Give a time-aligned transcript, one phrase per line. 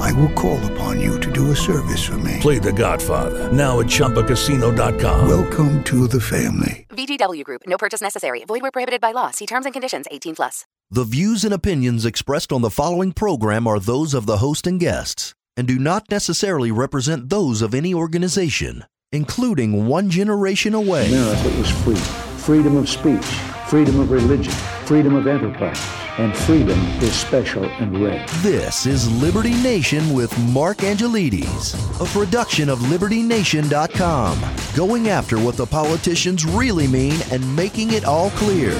[0.00, 2.38] I will call upon you to do a service for me.
[2.40, 5.28] Play The Godfather now at ChumbaCasino.com.
[5.28, 6.86] Welcome to the family.
[6.90, 7.62] VGW Group.
[7.66, 8.44] No purchase necessary.
[8.44, 9.30] Void where prohibited by law.
[9.30, 10.06] See terms and conditions.
[10.10, 10.66] 18 plus.
[10.90, 14.78] The views and opinions expressed on the following program are those of the host and
[14.78, 21.08] guests and do not necessarily represent those of any organization, including One Generation Away.
[21.08, 21.96] America is free.
[22.42, 23.24] Freedom of speech,
[23.72, 24.52] freedom of religion,
[24.84, 25.80] freedom of enterprise,
[26.18, 28.22] and freedom is special and rare.
[28.42, 34.38] This is Liberty Nation with Mark Angelides, a production of LibertyNation.com,
[34.76, 38.72] going after what the politicians really mean and making it all clear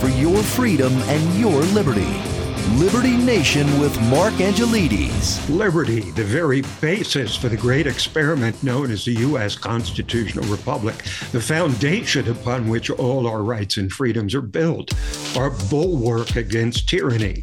[0.00, 2.31] for your freedom and your liberty.
[2.70, 5.48] Liberty Nation with Mark Angelides.
[5.48, 9.56] Liberty, the very basis for the great experiment known as the U.S.
[9.56, 10.96] Constitutional Republic,
[11.32, 14.92] the foundation upon which all our rights and freedoms are built,
[15.36, 17.42] our bulwark against tyranny.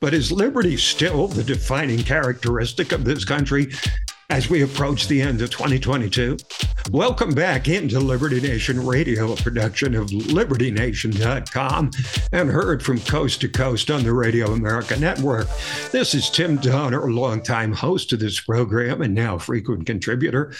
[0.00, 3.70] But is liberty still the defining characteristic of this country
[4.30, 6.36] as we approach the end of 2022?
[6.90, 11.90] Welcome back into Liberty Nation Radio, a production of LibertyNation.com
[12.32, 15.48] and heard from coast to coast on the Radio America Network.
[15.92, 20.52] This is Tim Donner, a longtime host of this program and now frequent contributor,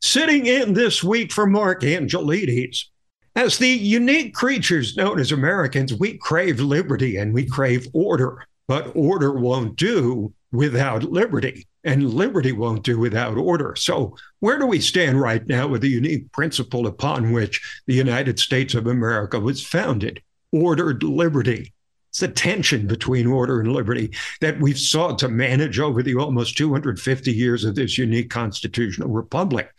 [0.00, 2.86] sitting in this week for Mark Angelides.
[3.34, 8.92] As the unique creatures known as Americans, we crave liberty and we crave order, but
[8.94, 13.74] order won't do without liberty and liberty won't do without order.
[13.76, 18.38] So, where do we stand right now with the unique principle upon which the United
[18.38, 20.22] States of America was founded?
[20.52, 21.72] Ordered liberty.
[22.12, 24.10] It's the tension between order and liberty
[24.42, 29.70] that we've sought to manage over the almost 250 years of this unique constitutional republic.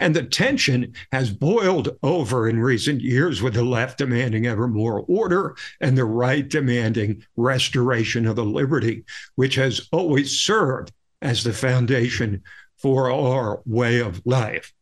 [0.00, 5.04] And the tension has boiled over in recent years with the left demanding ever more
[5.06, 9.04] order and the right demanding restoration of the liberty,
[9.34, 10.92] which has always served
[11.22, 12.42] as the foundation
[12.76, 14.72] for our way of life.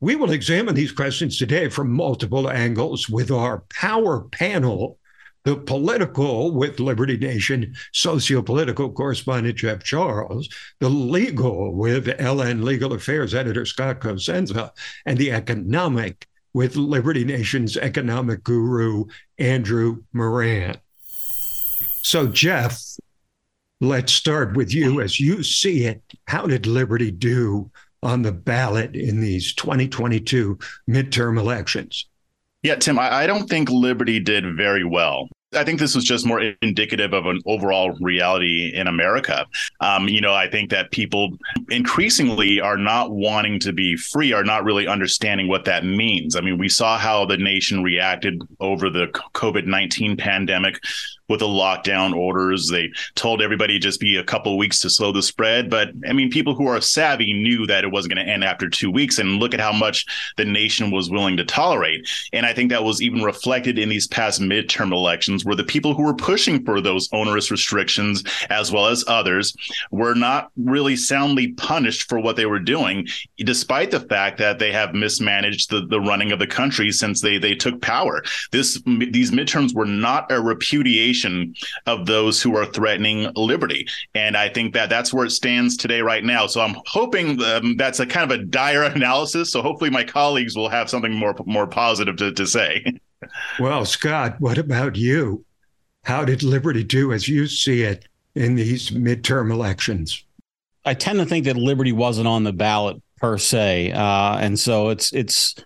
[0.00, 4.98] We will examine these questions today from multiple angles with our power panel
[5.46, 10.48] the political with Liberty Nation socio-political correspondent Jeff Charles,
[10.80, 14.72] the legal with LN Legal Affairs editor Scott Cosenza,
[15.06, 19.04] and the economic with Liberty Nation's economic guru
[19.38, 20.78] Andrew Moran.
[22.02, 22.82] So, Jeff,
[23.80, 26.02] let's start with you as you see it.
[26.26, 27.70] How did Liberty do
[28.02, 32.06] on the ballot in these 2022 midterm elections?
[32.62, 35.28] Yeah, Tim, I, I don't think Liberty did very well.
[35.54, 39.46] I think this was just more indicative of an overall reality in America.
[39.80, 41.30] Um, you know, I think that people
[41.70, 46.34] increasingly are not wanting to be free, are not really understanding what that means.
[46.34, 50.80] I mean, we saw how the nation reacted over the COVID 19 pandemic
[51.28, 52.68] with the lockdown orders.
[52.68, 55.70] They told everybody just be a couple weeks to slow the spread.
[55.70, 58.68] But I mean, people who are savvy knew that it wasn't going to end after
[58.68, 59.18] two weeks.
[59.18, 62.08] And look at how much the nation was willing to tolerate.
[62.32, 65.94] And I think that was even reflected in these past midterm elections, where the people
[65.94, 69.56] who were pushing for those onerous restrictions, as well as others,
[69.90, 73.06] were not really soundly punished for what they were doing,
[73.38, 77.38] despite the fact that they have mismanaged the, the running of the country since they,
[77.38, 78.22] they took power.
[78.52, 81.15] This These midterms were not a repudiation
[81.86, 83.86] of those who are threatening liberty.
[84.14, 86.46] And I think that that's where it stands today, right now.
[86.46, 89.52] So I'm hoping um, that's a kind of a dire analysis.
[89.52, 92.84] So hopefully my colleagues will have something more more positive to, to say.
[93.58, 95.44] Well, Scott, what about you?
[96.04, 100.22] How did liberty do as you see it in these midterm elections?
[100.84, 104.90] I tend to think that liberty wasn't on the ballot per se, uh, and so
[104.90, 105.56] it's it's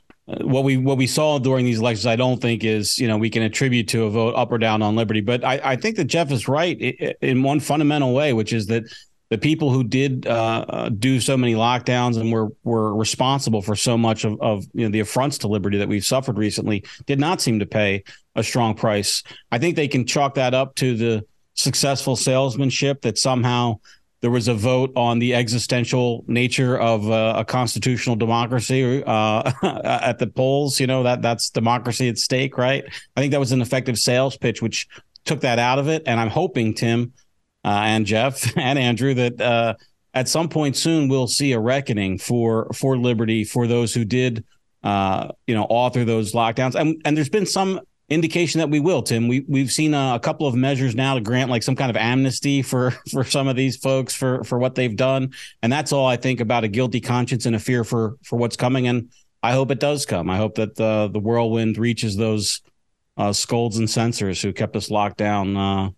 [0.41, 3.31] what we what we saw during these elections, I don't think is you know we
[3.31, 5.21] can attribute to a vote up or down on liberty.
[5.21, 6.81] But I, I think that Jeff is right
[7.21, 8.85] in one fundamental way, which is that
[9.31, 13.77] the people who did uh, uh, do so many lockdowns and were were responsible for
[13.77, 17.19] so much of, of you know the affronts to liberty that we've suffered recently did
[17.19, 18.05] not seem to pay
[18.35, 19.23] a strong price.
[19.50, 23.79] I think they can chalk that up to the successful salesmanship that somehow
[24.20, 30.19] there was a vote on the existential nature of uh, a constitutional democracy uh, at
[30.19, 30.78] the polls.
[30.78, 32.84] You know that that's democracy at stake, right?
[33.17, 34.88] I think that was an effective sales pitch, which
[35.25, 36.02] took that out of it.
[36.06, 37.12] And I'm hoping Tim
[37.64, 39.75] uh, and Jeff and Andrew that uh,
[40.12, 44.44] at some point soon we'll see a reckoning for for liberty for those who did
[44.82, 46.75] uh, you know, author those lockdowns.
[46.75, 47.81] And and there's been some
[48.11, 49.29] indication that we will, Tim.
[49.29, 51.97] We we've seen a, a, couple of measures now to grant like some kind of
[51.97, 56.07] amnesty for for some of these folks for for what they've done, and that's all
[56.07, 58.89] I think about a guilty conscience and a fear for for what's coming.
[58.89, 59.11] And
[59.43, 60.29] I hope it does come.
[60.29, 62.61] I hope that the the whirlwind reaches those
[63.17, 65.91] uh, scolds and censors who kept us locked down uh,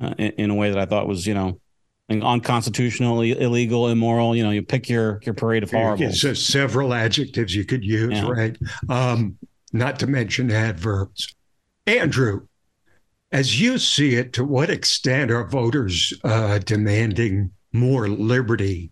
[0.00, 1.60] uh, in, in, a way that I thought was, you know,
[2.08, 4.34] unconstitutional, illegal, immoral.
[4.34, 6.20] You know, you pick your your parade of horribles.
[6.20, 8.28] So several adjectives you could use, yeah.
[8.28, 8.58] right?
[8.88, 9.38] Um,
[9.72, 11.34] not to mention adverbs.
[11.86, 12.46] Andrew,
[13.32, 18.90] as you see it, to what extent are voters uh, demanding more liberty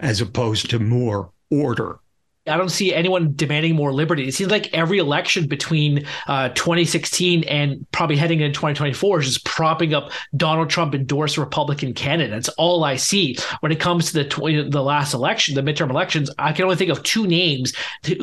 [0.00, 1.98] as opposed to more order?
[2.46, 4.28] I don't see anyone demanding more liberty.
[4.28, 9.46] It seems like every election between uh, 2016 and probably heading into 2024 is just
[9.46, 12.50] propping up Donald Trump endorsed Republican candidates.
[12.50, 16.30] all I see when it comes to the tw- the last election, the midterm elections.
[16.38, 17.72] I can only think of two names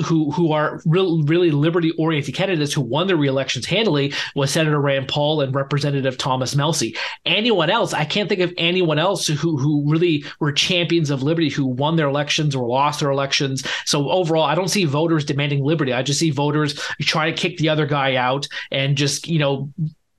[0.05, 4.79] who who are real, really liberty oriented candidates who won their re-elections handily was Senator
[4.79, 6.95] Rand Paul and Representative Thomas Massie.
[7.25, 11.49] Anyone else, I can't think of anyone else who who really were champions of liberty
[11.49, 13.65] who won their elections or lost their elections.
[13.85, 15.93] So overall, I don't see voters demanding liberty.
[15.93, 19.71] I just see voters trying to kick the other guy out and just, you know,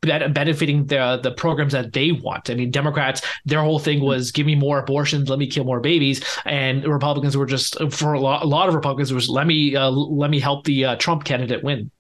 [0.03, 2.51] benefiting the the programs that they want.
[2.51, 5.81] I mean, Democrats, their whole thing was give me more abortions, let me kill more
[5.81, 9.77] babies, and Republicans were just for a lot, a lot of Republicans was let me
[9.77, 11.91] uh, let me help the uh, Trump candidate win.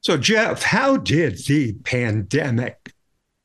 [0.00, 2.92] So, Jeff, how did the pandemic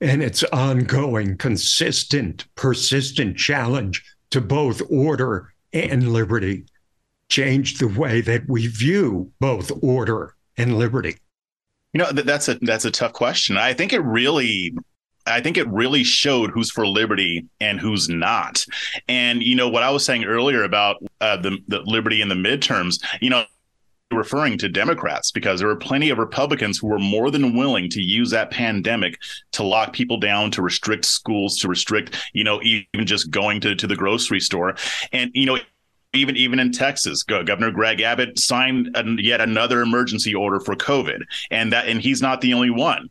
[0.02, 6.66] and its ongoing, consistent, persistent challenge to both order and liberty
[7.30, 11.18] changed the way that we view both order and liberty?
[11.94, 13.58] You know, that's a that's a tough question.
[13.58, 14.76] I think it really
[15.26, 18.66] I think it really showed who's for liberty and who's not.
[19.08, 22.36] And you know what I was saying earlier about uh, the the liberty in the
[22.36, 23.04] midterms.
[23.22, 23.46] You know,
[24.12, 28.02] referring to Democrats because there were plenty of Republicans who were more than willing to
[28.02, 29.20] use that pandemic
[29.52, 33.76] to lock people down, to restrict schools, to restrict, you know, even just going to,
[33.76, 34.76] to the grocery store.
[35.12, 35.58] And, you know,
[36.16, 41.72] even even in Texas, Governor Greg Abbott signed yet another emergency order for COVID, and
[41.74, 43.10] that and he's not the only one.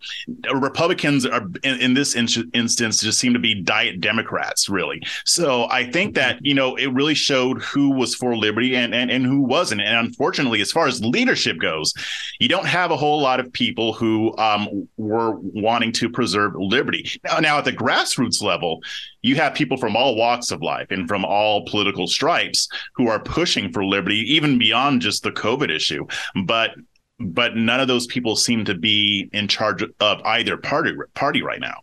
[0.52, 5.02] Republicans are in, in this in- instance just seem to be diet Democrats, really.
[5.24, 9.10] So I think that you know it really showed who was for liberty and and,
[9.10, 9.80] and who wasn't.
[9.80, 11.94] And unfortunately, as far as leadership goes,
[12.40, 17.08] you don't have a whole lot of people who um, were wanting to preserve liberty.
[17.24, 18.80] Now, now at the grassroots level,
[19.25, 23.19] you have people from all walks of life and from all political stripes who are
[23.19, 26.06] pushing for liberty, even beyond just the COVID issue.
[26.44, 26.73] But
[27.19, 31.61] but none of those people seem to be in charge of either party party right
[31.61, 31.81] now.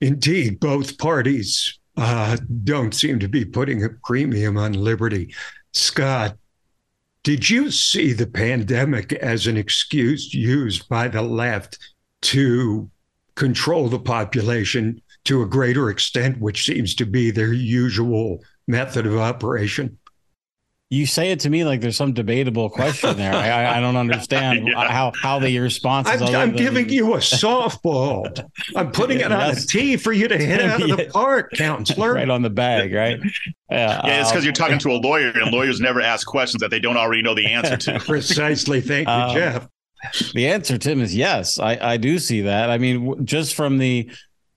[0.00, 5.34] Indeed, both parties uh, don't seem to be putting a premium on liberty.
[5.72, 6.36] Scott,
[7.24, 11.78] did you see the pandemic as an excuse used by the left
[12.22, 12.88] to
[13.34, 19.16] control the population to a greater extent, which seems to be their usual method of
[19.16, 19.98] operation?
[20.92, 23.32] You say it to me like there's some debatable question there.
[23.32, 24.92] I, I don't understand yeah.
[24.92, 26.20] how how the response is.
[26.20, 28.46] I'm, I'm giving you a softball.
[28.76, 32.12] I'm putting it on a tee for you to hit out of the park, counselor.
[32.12, 33.18] right on the bag, right?
[33.70, 36.70] Yeah, yeah it's because you're talking to a lawyer, and lawyers never ask questions that
[36.70, 37.98] they don't already know the answer to.
[38.06, 38.82] Precisely.
[38.82, 39.68] Thank you, um, Jeff.
[40.34, 41.58] The answer, Tim, is yes.
[41.58, 42.68] I, I do see that.
[42.68, 44.10] I mean, just from the,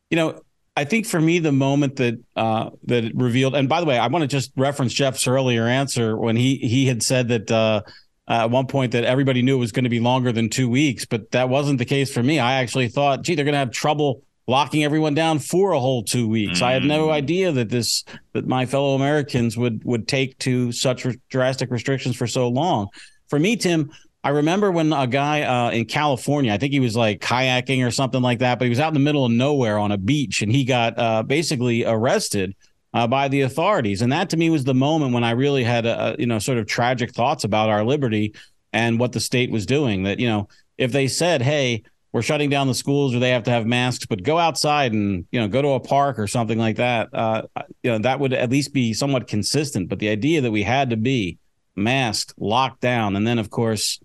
[0.10, 0.42] you know,
[0.78, 4.08] I think for me, the moment that uh, that revealed, and by the way, I
[4.08, 7.82] want to just reference Jeff's earlier answer when he he had said that uh,
[8.28, 11.06] at one point that everybody knew it was going to be longer than two weeks,
[11.06, 12.40] but that wasn't the case for me.
[12.40, 16.04] I actually thought, gee, they're going to have trouble locking everyone down for a whole
[16.04, 16.60] two weeks.
[16.60, 16.64] Mm.
[16.64, 17.12] I had no mm.
[17.12, 18.04] idea that this
[18.34, 22.90] that my fellow Americans would would take to such drastic restrictions for so long.
[23.30, 23.92] For me, Tim,
[24.26, 27.92] I remember when a guy uh, in California, I think he was like kayaking or
[27.92, 30.42] something like that, but he was out in the middle of nowhere on a beach
[30.42, 32.56] and he got uh, basically arrested
[32.96, 34.02] uh, by the authorities.
[34.02, 36.58] And that to me was the moment when I really had a, you know sort
[36.58, 38.34] of tragic thoughts about our liberty
[38.74, 40.02] and what the state was doing.
[40.04, 40.48] That you know
[40.80, 44.08] if they said, "Hey," we're shutting down the schools or they have to have masks,
[44.08, 47.10] but go outside and you know go to a park or something like that.
[47.14, 47.44] Uh,
[47.84, 49.88] you know that would at least be somewhat consistent.
[49.88, 51.38] But the idea that we had to be
[51.76, 54.00] masked, locked down, and then of course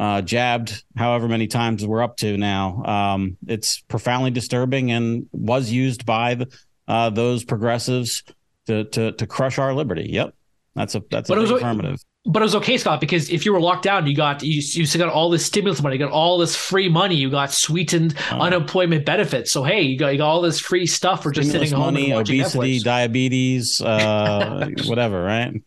[0.00, 2.82] uh, jabbed however many times we're up to now.
[2.84, 8.24] Um, it's profoundly disturbing and was used by the, uh, those progressives
[8.66, 10.08] to, to to crush our liberty.
[10.10, 10.34] Yep,
[10.74, 12.02] that's a that's but a affirmative.
[12.24, 14.86] But it was okay, Scott, because if you were locked down, you got you, you
[14.86, 18.14] still got all this stimulus money, you got all this free money, you got sweetened
[18.30, 19.52] uh, unemployment benefits.
[19.52, 22.12] So hey, you got, you got all this free stuff for just sitting home money,
[22.12, 22.84] obesity, Netflix.
[22.84, 25.62] diabetes, uh, whatever, right?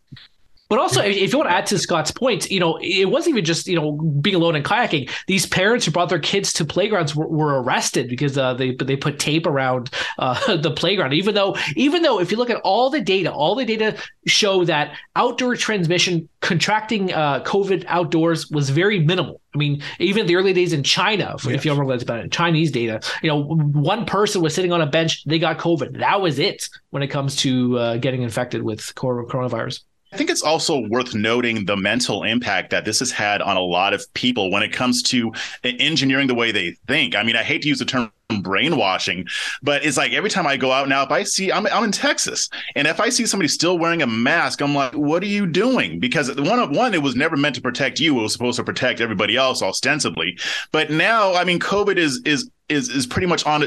[0.74, 3.44] But also, if you want to add to Scott's point, you know, it wasn't even
[3.44, 5.08] just you know being alone and kayaking.
[5.28, 8.96] These parents who brought their kids to playgrounds were, were arrested because uh, they they
[8.96, 11.12] put tape around uh, the playground.
[11.12, 14.64] Even though, even though, if you look at all the data, all the data show
[14.64, 19.40] that outdoor transmission, contracting uh, COVID outdoors was very minimal.
[19.54, 21.46] I mean, even the early days in China, yes.
[21.46, 24.86] if you remember about it, Chinese data, you know, one person was sitting on a
[24.86, 26.00] bench, they got COVID.
[26.00, 29.84] That was it when it comes to uh, getting infected with coronavirus.
[30.14, 33.60] I think it's also worth noting the mental impact that this has had on a
[33.60, 35.32] lot of people when it comes to
[35.64, 37.16] engineering the way they think.
[37.16, 39.26] I mean, I hate to use the term brainwashing,
[39.60, 41.90] but it's like every time I go out now, if I see, I'm, I'm in
[41.90, 45.48] Texas, and if I see somebody still wearing a mask, I'm like, what are you
[45.48, 45.98] doing?
[45.98, 48.64] Because one of one, it was never meant to protect you; it was supposed to
[48.64, 50.38] protect everybody else, ostensibly.
[50.70, 53.64] But now, I mean, COVID is is is is pretty much on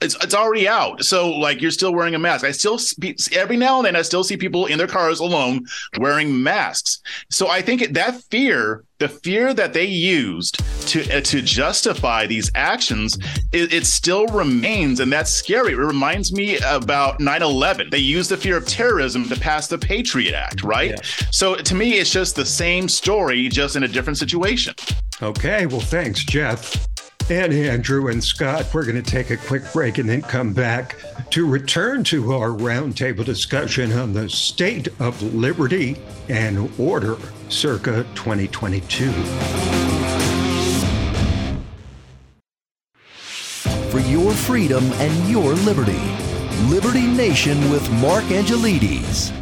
[0.00, 1.02] it's it's already out.
[1.04, 2.44] So like you're still wearing a mask.
[2.44, 2.78] I still
[3.32, 5.66] every now and then I still see people in their cars alone
[5.98, 7.00] wearing masks.
[7.30, 12.50] So I think that fear, the fear that they used to uh, to justify these
[12.54, 13.18] actions,
[13.52, 15.72] it, it, still remains, and that's scary.
[15.72, 17.90] It reminds me about 9/11.
[17.90, 20.90] They used the fear of terrorism to pass the Patriot Act, right?
[20.90, 21.26] Yeah.
[21.32, 24.74] So to me, it's just the same story, just in a different situation.
[25.20, 26.86] Okay, well, thanks, Jeff
[27.30, 28.72] and Andrew and Scott.
[28.72, 30.96] We're going to take a quick break and then come back
[31.30, 35.96] to return to our roundtable discussion on the state of liberty
[36.28, 37.16] and order
[37.48, 39.10] circa 2022.
[43.90, 46.00] For your freedom and your liberty,
[46.68, 49.37] Liberty Nation with Mark Angelides.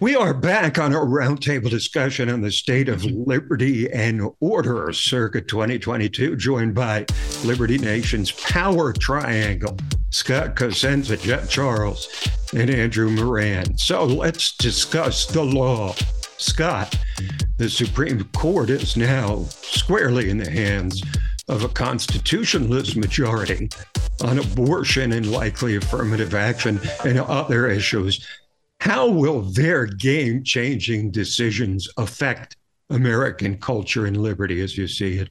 [0.00, 3.28] We are back on our roundtable discussion on the state of mm-hmm.
[3.28, 7.04] liberty and order circa 2022, joined by
[7.44, 9.76] Liberty Nation's Power Triangle,
[10.08, 12.08] Scott Cosenza, Jeff Charles,
[12.54, 13.76] and Andrew Moran.
[13.76, 15.94] So let's discuss the law.
[16.38, 16.98] Scott,
[17.58, 21.02] the Supreme Court is now squarely in the hands
[21.50, 23.68] of a constitutionalist majority
[24.22, 28.26] on abortion and likely affirmative action and other issues.
[28.80, 32.56] How will their game changing decisions affect
[32.88, 35.30] American culture and liberty as you see it?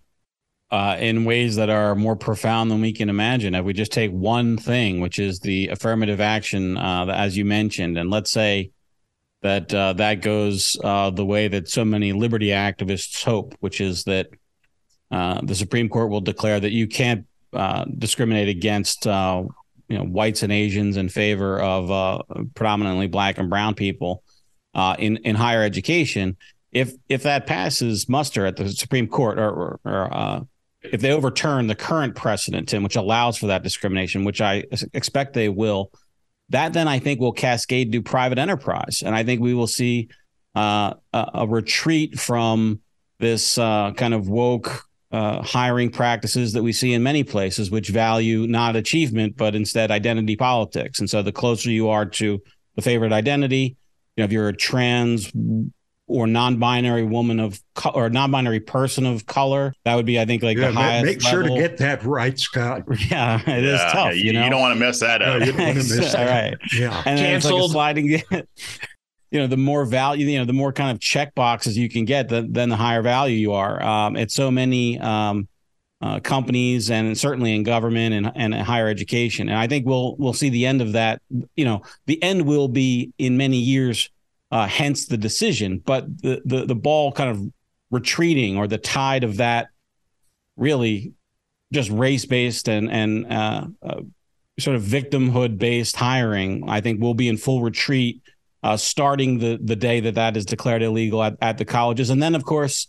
[0.72, 3.56] Uh, in ways that are more profound than we can imagine.
[3.56, 7.98] If we just take one thing, which is the affirmative action, uh, as you mentioned,
[7.98, 8.70] and let's say
[9.42, 14.04] that uh, that goes uh, the way that so many liberty activists hope, which is
[14.04, 14.28] that
[15.10, 19.08] uh, the Supreme Court will declare that you can't uh, discriminate against
[19.90, 24.24] you know whites and Asians in favor of uh, predominantly black and brown people
[24.74, 26.38] uh, in in higher education.
[26.72, 30.42] If if that passes muster at the Supreme Court, or, or, or uh,
[30.84, 35.34] if they overturn the current precedent, Tim, which allows for that discrimination, which I expect
[35.34, 35.92] they will,
[36.50, 40.10] that then I think will cascade to private enterprise, and I think we will see
[40.56, 42.80] uh, a, a, retreat from
[43.20, 47.90] this uh, kind of woke uh, hiring practices that we see in many places, which
[47.90, 51.00] value not achievement, but instead identity politics.
[51.00, 52.42] And so the closer you are to
[52.76, 53.76] the favorite identity,
[54.16, 55.32] you know, if you're a trans
[56.08, 60.44] or non-binary woman of co- or non-binary person of color, that would be, I think,
[60.44, 61.06] like yeah, the highest.
[61.06, 61.56] Make sure level.
[61.56, 62.84] to get that right, Scott.
[63.10, 63.94] Yeah, it yeah, is tough.
[63.94, 64.44] Yeah, you, you, know?
[64.44, 65.40] you, don't want to mess that up.
[65.40, 66.30] No, you don't want to miss that.
[66.30, 66.58] right.
[66.74, 67.54] Yeah, and Canceled.
[67.54, 68.22] It's like sliding
[69.32, 72.06] you know the more value you know the more kind of check boxes you can
[72.06, 73.82] get the, then the higher value you are.
[73.82, 75.48] Um, it's so many um,
[76.02, 79.50] uh, companies and certainly in government and, and higher education.
[79.50, 81.22] And i think we'll we'll see the end of that.
[81.56, 84.10] You know the end will be in many years
[84.52, 87.42] uh, hence the decision but the, the the ball kind of
[87.92, 89.68] retreating or the tide of that
[90.58, 91.14] really
[91.72, 94.02] just race based and and uh, uh,
[94.60, 98.22] sort of victimhood based hiring i think will be in full retreat
[98.64, 102.10] uh, starting the the day that that is declared illegal at, at the colleges.
[102.10, 102.88] And then, of course,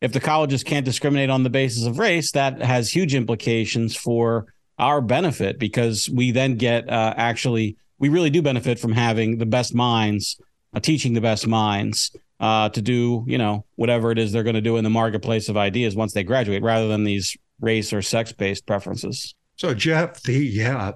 [0.00, 4.46] if the colleges can't discriminate on the basis of race, that has huge implications for
[4.78, 9.46] our benefit because we then get uh, actually we really do benefit from having the
[9.46, 10.40] best minds
[10.74, 14.54] uh, teaching the best minds uh, to do you know whatever it is they're going
[14.54, 18.02] to do in the marketplace of ideas once they graduate rather than these race or
[18.02, 19.34] sex based preferences.
[19.56, 20.92] So Jeff, the uh,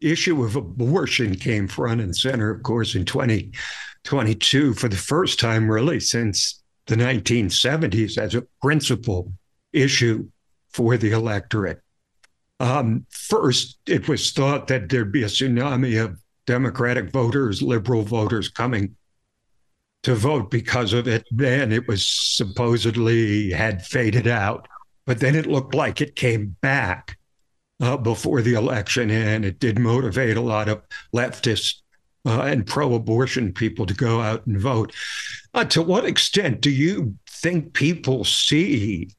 [0.00, 5.70] issue of abortion came front and center, of course, in 2022 for the first time,
[5.70, 9.32] really, since the 1970s as a principal
[9.72, 10.28] issue
[10.70, 11.80] for the electorate.
[12.60, 18.48] Um, first, it was thought that there'd be a tsunami of Democratic voters, liberal voters
[18.48, 18.96] coming
[20.02, 21.24] to vote because of it.
[21.30, 24.66] Then it was supposedly had faded out,
[25.04, 27.17] but then it looked like it came back
[27.80, 30.82] uh, before the election, and it did motivate a lot of
[31.14, 31.76] leftist
[32.26, 34.92] uh, and pro abortion people to go out and vote.
[35.54, 39.10] Uh, to what extent do you think people see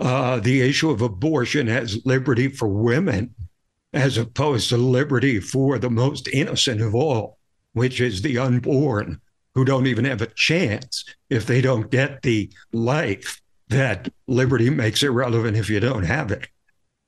[0.00, 3.34] uh, the issue of abortion as liberty for women
[3.92, 7.38] as opposed to liberty for the most innocent of all,
[7.72, 9.20] which is the unborn,
[9.54, 15.02] who don't even have a chance if they don't get the life that liberty makes
[15.02, 16.48] irrelevant if you don't have it.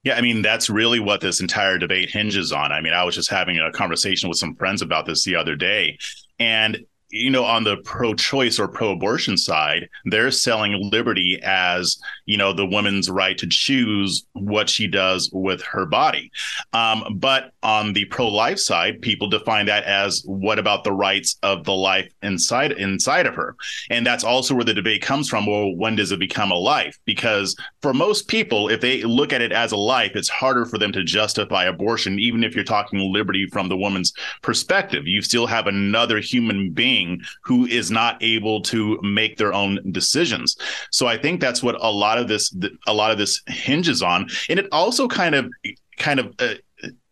[0.03, 2.73] Yeah, I mean, that's really what this entire debate hinges on.
[2.73, 5.57] I mean, I was just having a conversation with some friends about this the other
[5.57, 5.99] day.
[6.39, 12.53] And you know, on the pro-choice or pro-abortion side, they're selling liberty as you know
[12.53, 16.31] the woman's right to choose what she does with her body.
[16.73, 21.65] Um, but on the pro-life side, people define that as what about the rights of
[21.65, 23.57] the life inside inside of her,
[23.91, 25.47] and that's also where the debate comes from.
[25.47, 26.99] Well, when does it become a life?
[27.05, 30.79] Because for most people, if they look at it as a life, it's harder for
[30.79, 34.13] them to justify abortion, even if you're talking liberty from the woman's
[34.43, 35.07] perspective.
[35.07, 39.81] You still have another human being being who is not able to make their own
[39.93, 40.57] decisions.
[40.91, 42.55] So I think that's what a lot of this
[42.87, 45.51] a lot of this hinges on, and it also kind of
[45.99, 46.55] kind of uh,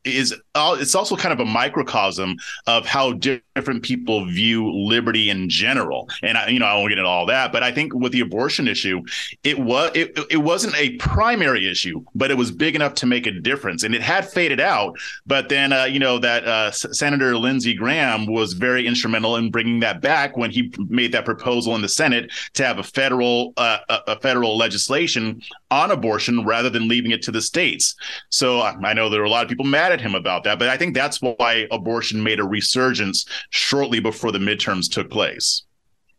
[0.05, 2.37] is it's also kind of a microcosm
[2.67, 6.09] of how different people view liberty in general.
[6.23, 8.21] And I, you know, I won't get into all that, but I think with the
[8.21, 9.03] abortion issue,
[9.45, 13.27] it was it, it wasn't a primary issue, but it was big enough to make
[13.27, 14.97] a difference, and it had faded out.
[15.27, 19.81] But then, uh, you know, that uh, Senator Lindsey Graham was very instrumental in bringing
[19.81, 23.79] that back when he made that proposal in the Senate to have a federal uh,
[24.07, 25.41] a federal legislation
[25.71, 27.95] on abortion rather than leaving it to the states.
[28.31, 30.69] So I know there were a lot of people mad at him about that, but
[30.69, 35.65] I think that's why abortion made a resurgence shortly before the midterms took place.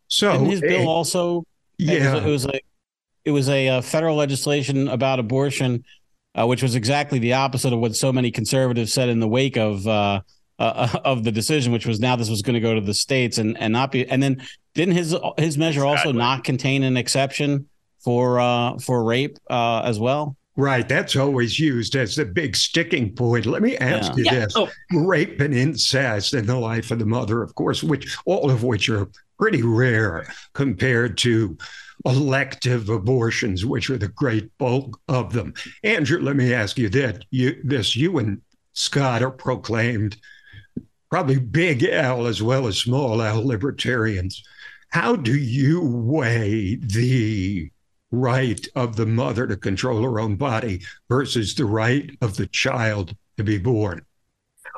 [0.07, 1.43] So Didn't his bill also,
[1.77, 2.59] yeah, it was, a
[3.25, 5.83] it was a uh, federal legislation about abortion,
[6.35, 9.57] uh, which was exactly the opposite of what so many conservatives said in the wake
[9.57, 9.87] of.
[9.87, 10.21] Uh,
[10.59, 13.37] uh, of the decision, which was now this was going to go to the states
[13.37, 14.45] and, and not be, and then
[14.75, 16.09] didn't his his measure exactly.
[16.09, 17.69] also not contain an exception
[18.03, 20.35] for uh, for rape uh, as well?
[20.59, 20.89] Right.
[20.89, 23.45] That's always used as the big sticking point.
[23.45, 24.17] Let me ask yeah.
[24.17, 24.39] you yeah.
[24.39, 24.69] this oh.
[24.91, 28.89] rape and incest in the life of the mother, of course, which all of which
[28.89, 29.07] are
[29.39, 31.57] pretty rare compared to
[32.05, 35.53] elective abortions, which are the great bulk of them.
[35.85, 38.41] Andrew, let me ask you that you this you and
[38.73, 40.17] Scott are proclaimed
[41.09, 44.43] probably big L as well as small L libertarians.
[44.89, 47.71] How do you weigh the
[48.11, 53.15] right of the mother to control her own body versus the right of the child
[53.37, 54.05] to be born.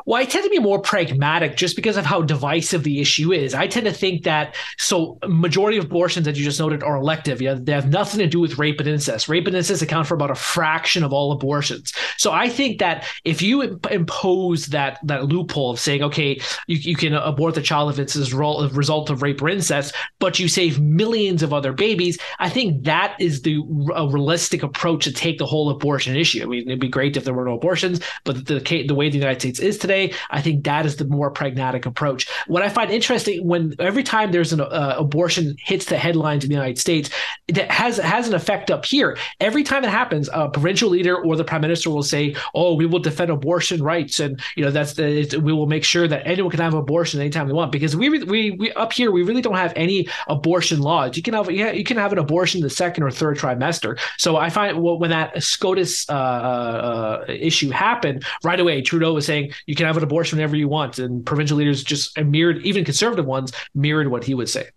[0.05, 3.53] Well, I tend to be more pragmatic just because of how divisive the issue is.
[3.53, 7.41] I tend to think that so majority of abortions that you just noted are elective.
[7.41, 9.29] Yeah, they have nothing to do with rape and incest.
[9.29, 11.93] Rape and incest account for about a fraction of all abortions.
[12.17, 16.95] So I think that if you impose that that loophole of saying, okay, you, you
[16.95, 20.79] can abort the child if it's a result of rape or incest, but you save
[20.79, 25.69] millions of other babies, I think that is the realistic approach to take the whole
[25.69, 26.43] abortion issue.
[26.43, 29.17] I mean, it'd be great if there were no abortions, but the the way the
[29.17, 30.15] United States is today today.
[30.29, 32.27] I think that is the more pragmatic approach.
[32.47, 36.49] What I find interesting when every time there's an uh, abortion hits the headlines in
[36.49, 37.09] the United States,
[37.47, 39.17] it has has an effect up here.
[39.39, 42.85] Every time it happens, a provincial leader or the prime minister will say, "Oh, we
[42.85, 46.51] will defend abortion rights, and you know that's the we will make sure that anyone
[46.51, 49.55] can have abortion anytime they want." Because we we we up here we really don't
[49.55, 51.17] have any abortion laws.
[51.17, 53.99] You can have yeah, you can have an abortion the second or third trimester.
[54.17, 59.51] So I find when that SCOTUS uh, uh, issue happened, right away Trudeau was saying
[59.65, 60.99] you can have an abortion whenever you want.
[60.99, 64.69] And provincial leaders just mirrored, even conservative ones mirrored what he would say.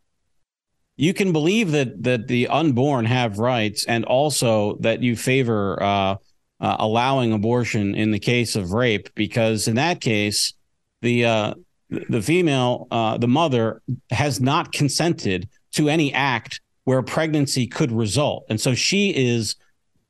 [0.96, 6.16] You can believe that that the unborn have rights, and also that you favor uh,
[6.60, 10.54] uh, allowing abortion in the case of rape, because in that case,
[11.02, 11.54] the uh,
[12.08, 18.44] the female, uh, the mother, has not consented to any act where pregnancy could result,
[18.48, 19.56] and so she is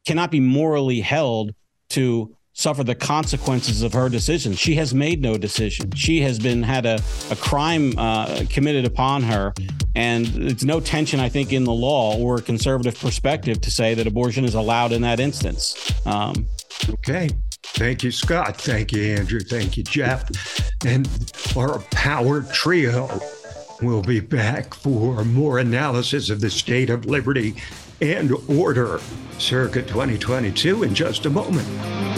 [0.06, 1.54] cannot be morally held
[1.88, 4.54] to suffer the consequences of her decision.
[4.54, 5.92] She has made no decision.
[5.92, 9.52] She has been had a, a crime uh, committed upon her,
[9.94, 13.94] and it's no tension, I think, in the law or a conservative perspective to say
[13.94, 15.92] that abortion is allowed in that instance.
[16.06, 16.46] Um,
[16.88, 17.28] okay.
[17.62, 18.56] Thank you, Scott.
[18.56, 19.40] Thank you, Andrew.
[19.40, 20.30] Thank you, Jeff.
[20.86, 21.08] And
[21.56, 23.08] our power trio
[23.82, 27.56] will be back for more analysis of the state of liberty
[28.00, 29.00] and order
[29.38, 32.13] circa 2022 in just a moment.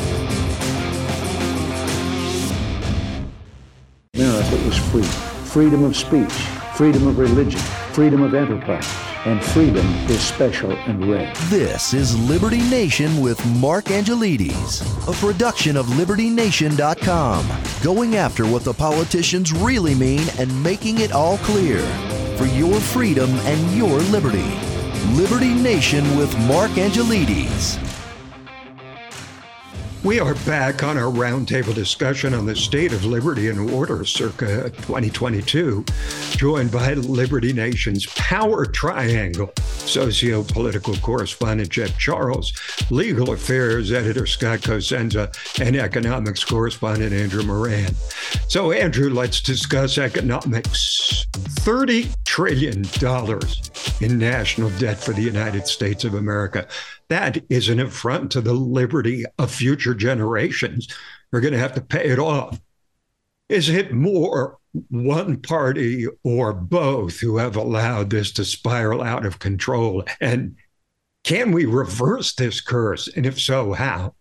[4.91, 5.03] Free.
[5.03, 6.33] Freedom of speech,
[6.77, 7.61] freedom of religion,
[7.93, 8.87] freedom of enterprise,
[9.25, 11.33] and freedom is special and rare.
[11.49, 17.47] This is Liberty Nation with Mark Angelides, a production of LibertyNation.com,
[17.83, 21.81] going after what the politicians really mean and making it all clear
[22.37, 24.55] for your freedom and your liberty.
[25.15, 27.96] Liberty Nation with Mark Angelides.
[30.07, 34.71] We are back on our roundtable discussion on the state of liberty and order circa
[34.71, 35.85] 2022,
[36.37, 42.53] joined by Liberty Nation's Power Triangle, socio political correspondent Jeff Charles,
[42.89, 47.93] legal affairs editor Scott Cosenza, and economics correspondent Andrew Moran.
[48.47, 51.27] So, Andrew, let's discuss economics.
[51.33, 52.85] $30 trillion
[54.01, 56.69] in national debt for the United States of America.
[57.09, 60.89] That is an affront to the liberty of future generations.
[61.31, 62.61] We're going to have to pay it off.
[63.49, 64.59] Is it more
[64.91, 70.05] one party or both who have allowed this to spiral out of control?
[70.21, 70.57] And
[71.23, 73.09] can we reverse this curse?
[73.09, 74.15] And if so, how?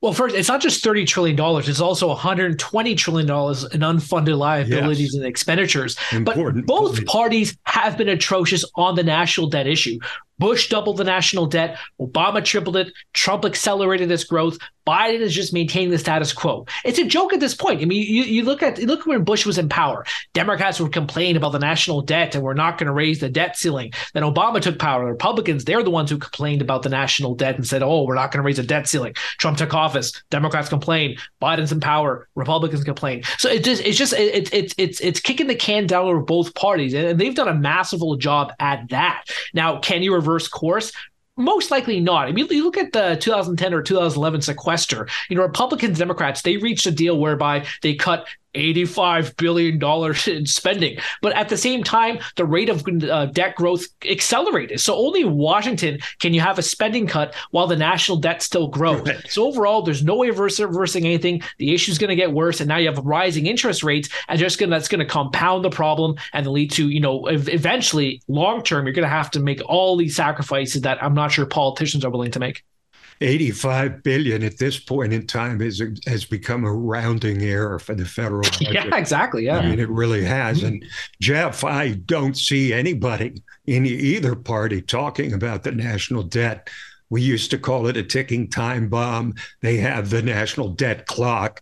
[0.00, 1.36] Well, first, it's not just $30 trillion.
[1.38, 5.14] It's also $120 trillion in unfunded liabilities yes.
[5.14, 5.96] and expenditures.
[6.10, 9.98] Important but both parties have been atrocious on the national debt issue.
[10.40, 11.78] Bush doubled the national debt.
[12.00, 12.92] Obama tripled it.
[13.12, 14.58] Trump accelerated this growth.
[14.86, 16.66] Biden is just maintaining the status quo.
[16.84, 17.82] It's a joke at this point.
[17.82, 20.04] I mean, you, you look at look when Bush was in power.
[20.32, 23.56] Democrats would complain about the national debt and we're not going to raise the debt
[23.56, 23.92] ceiling.
[24.14, 25.04] Then Obama took power.
[25.04, 28.14] The Republicans, they're the ones who complained about the national debt and said, "Oh, we're
[28.14, 30.12] not going to raise the debt ceiling." Trump took office.
[30.30, 31.18] Democrats complain.
[31.40, 32.28] Biden's in power.
[32.34, 33.22] Republicans complain.
[33.38, 36.54] So it just it's just it's it's it's it's kicking the can down over both
[36.54, 39.24] parties, and they've done a masterful job at that.
[39.52, 40.92] Now, can you reverse reverse course?
[41.36, 42.28] Most likely not.
[42.28, 45.08] I mean, you look at the 2010 or 2011 sequester.
[45.28, 50.98] You know, Republicans, Democrats, they reached a deal whereby they cut $85 billion in spending.
[51.22, 54.80] But at the same time, the rate of uh, debt growth accelerated.
[54.80, 59.06] So only Washington can you have a spending cut while the national debt still grows.
[59.06, 59.26] Right.
[59.28, 61.42] So overall, there's no way of reversing anything.
[61.58, 62.60] The issue is going to get worse.
[62.60, 65.70] And now you have rising interest rates and just gonna, that's going to compound the
[65.70, 69.60] problem and lead to, you know, eventually long term, you're going to have to make
[69.66, 72.64] all these sacrifices that I'm not sure politicians are willing to make.
[73.20, 78.06] 85 billion at this point in time is has become a rounding error for the
[78.06, 78.72] federal budget.
[78.72, 79.44] yeah, exactly.
[79.44, 79.58] Yeah.
[79.58, 80.58] I mean, it really has.
[80.58, 80.66] Mm-hmm.
[80.66, 80.84] And
[81.20, 86.70] Jeff, I don't see anybody in either party talking about the national debt.
[87.10, 89.34] We used to call it a ticking time bomb.
[89.60, 91.60] They have the national debt clock,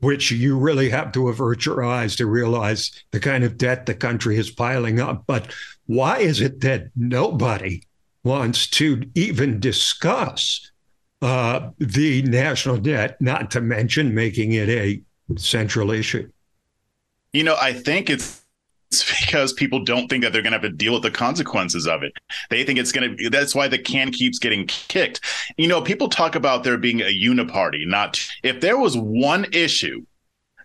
[0.00, 3.94] which you really have to avert your eyes to realize the kind of debt the
[3.94, 5.24] country is piling up.
[5.26, 5.54] But
[5.86, 7.82] why is it that nobody
[8.24, 10.70] wants to even discuss
[11.22, 15.02] uh, the national debt, not to mention making it a
[15.36, 16.30] central issue?
[17.32, 18.44] You know, I think it's
[18.90, 21.86] it's because people don't think that they're going to have to deal with the consequences
[21.86, 22.12] of it.
[22.48, 23.30] They think it's going to.
[23.30, 25.20] That's why the can keeps getting kicked.
[25.58, 27.86] You know, people talk about there being a uniparty.
[27.86, 30.04] Not if there was one issue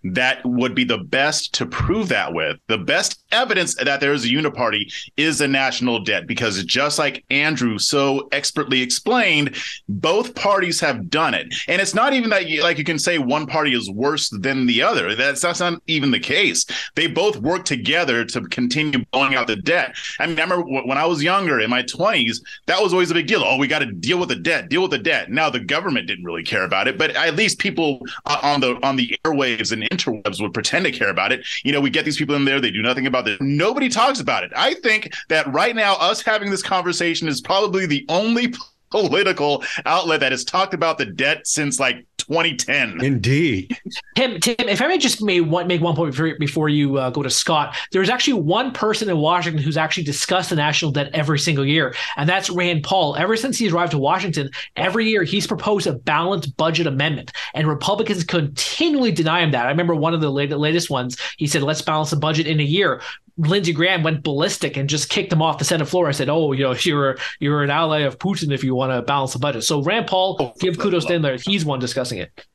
[0.03, 2.57] that would be the best to prove that with.
[2.67, 7.23] The best evidence that there is a uniparty is the national debt, because just like
[7.29, 9.55] Andrew so expertly explained,
[9.87, 11.53] both parties have done it.
[11.67, 14.65] And it's not even that you, like you can say one party is worse than
[14.65, 15.15] the other.
[15.15, 16.65] That's, that's not even the case.
[16.95, 19.95] They both work together to continue blowing out the debt.
[20.19, 23.13] I mean, I remember when I was younger in my 20s, that was always a
[23.13, 23.43] big deal.
[23.43, 25.29] Oh, we got to deal with the debt, deal with the debt.
[25.29, 28.75] Now the government didn't really care about it, but at least people uh, on the
[28.85, 31.45] on the airwaves and interwebs would pretend to care about it.
[31.63, 33.41] You know, we get these people in there, they do nothing about it.
[33.41, 34.51] Nobody talks about it.
[34.55, 38.53] I think that right now, us having this conversation is probably the only
[38.91, 43.03] political outlet that has talked about the debt since like 2010.
[43.03, 43.77] Indeed.
[44.15, 47.09] Tim, Tim, if I may just make one, make one point before, before you uh,
[47.09, 51.09] go to Scott, there's actually one person in Washington who's actually discussed the national debt
[51.13, 53.15] every single year, and that's Rand Paul.
[53.15, 57.67] Ever since he's arrived to Washington, every year he's proposed a balanced budget amendment, and
[57.67, 59.65] Republicans continually deny him that.
[59.65, 62.63] I remember one of the latest ones, he said, let's balance the budget in a
[62.63, 63.01] year.
[63.37, 66.07] Lindsey Graham went ballistic and just kicked him off the Senate floor.
[66.07, 69.01] I said, "Oh, you know, you're you're an ally of Putin if you want to
[69.01, 71.37] balance the budget." So Rand Paul, oh, give kudos to him there.
[71.37, 72.45] He's one discussing it.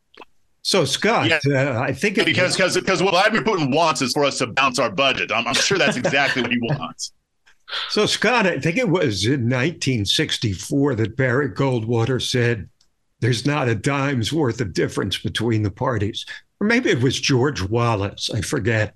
[0.62, 1.38] So Scott, yeah.
[1.46, 4.46] uh, I think it, because because because what Vladimir Putin wants is for us to
[4.46, 5.32] bounce our budget.
[5.32, 7.12] I'm, I'm sure that's exactly what he wants.
[7.90, 12.66] So Scott, I think it was in 1964 that Barry Goldwater said,
[13.20, 16.24] "There's not a dime's worth of difference between the parties."
[16.60, 18.30] Or maybe it was George Wallace.
[18.30, 18.94] I forget.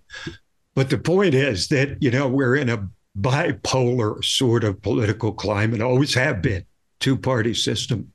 [0.75, 5.83] But the point is that, you know, we're in a bipolar sort of political climate,
[5.83, 6.65] always have been,
[6.99, 8.13] two party system.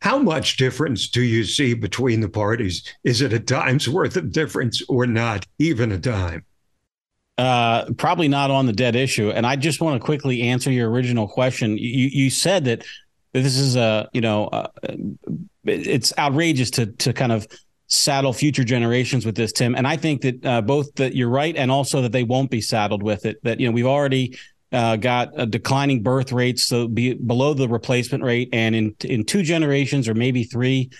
[0.00, 2.84] How much difference do you see between the parties?
[3.04, 6.44] Is it a dime's worth of difference or not even a dime?
[7.36, 9.30] Uh, probably not on the debt issue.
[9.30, 11.78] And I just want to quickly answer your original question.
[11.78, 12.84] You you said that
[13.32, 14.68] this is a you know uh,
[15.64, 17.46] it's outrageous to to kind of
[17.86, 19.74] saddle future generations with this, Tim.
[19.74, 22.60] And I think that uh, both that you're right and also that they won't be
[22.60, 23.42] saddled with it.
[23.44, 24.36] That you know we've already
[24.72, 29.24] uh, got a declining birth rates, so be below the replacement rate, and in in
[29.24, 30.90] two generations or maybe three,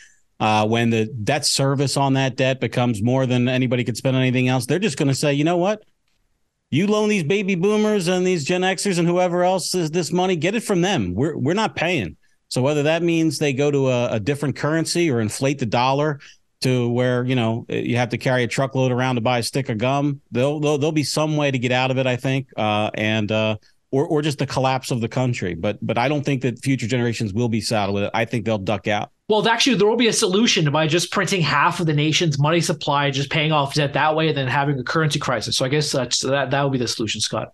[0.41, 4.23] uh, when the debt service on that debt becomes more than anybody could spend on
[4.23, 5.83] anything else, they're just going to say, you know what?
[6.71, 10.37] You loan these baby boomers and these Gen Xers and whoever else is this money,
[10.37, 11.15] get it from them.
[11.15, 12.17] We're we're not paying.
[12.49, 16.21] So whether that means they go to a, a different currency or inflate the dollar
[16.61, 19.69] to where you know you have to carry a truckload around to buy a stick
[19.69, 22.49] of gum, there'll there'll, there'll be some way to get out of it, I think,
[22.57, 23.57] uh, and uh,
[23.91, 25.55] or or just the collapse of the country.
[25.55, 28.11] But but I don't think that future generations will be saddled with it.
[28.15, 29.11] I think they'll duck out.
[29.29, 32.63] Well, actually, there will be a solution by just printing half of the nation's money
[32.63, 35.57] supply, just paying off debt that way, and then having a currency crisis.
[35.57, 37.53] So I guess that's, that that would be the solution, Scott.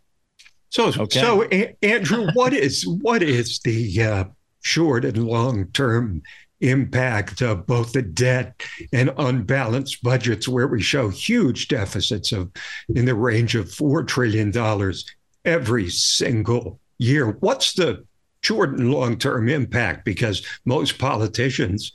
[0.71, 1.21] So, okay.
[1.21, 1.43] so
[1.83, 4.25] Andrew, what is what is the uh,
[4.63, 6.23] short and long term
[6.69, 12.51] impact of both the debt and unbalanced budgets, where we show huge deficits of
[12.95, 15.05] in the range of four trillion dollars
[15.45, 17.31] every single year?
[17.41, 18.05] What's the
[18.45, 21.93] short and long term impact because most politicians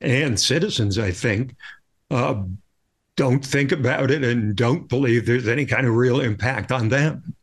[0.00, 1.54] and citizens, I think,
[2.10, 2.42] uh,
[3.16, 7.34] don't think about it and don't believe there's any kind of real impact on them.